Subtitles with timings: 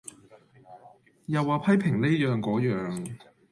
[1.27, 3.19] 又話批評哩樣個樣